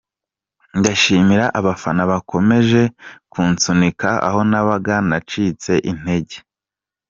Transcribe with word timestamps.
Ndashimira 0.79 1.45
abafana 1.59 2.01
bakomeje 2.11 2.81
kunsunika 3.31 4.09
aho 4.27 4.39
nabaga 4.49 4.95
nacitse 5.09 5.73
intege.” 5.91 6.37